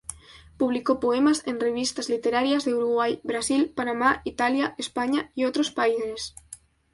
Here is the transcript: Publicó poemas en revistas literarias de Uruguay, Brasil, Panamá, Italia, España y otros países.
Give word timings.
Publicó 0.57 0.99
poemas 0.99 1.43
en 1.45 1.59
revistas 1.59 2.09
literarias 2.09 2.65
de 2.65 2.73
Uruguay, 2.73 3.21
Brasil, 3.23 3.69
Panamá, 3.75 4.23
Italia, 4.25 4.73
España 4.79 5.29
y 5.35 5.45
otros 5.45 5.69
países. 5.69 6.33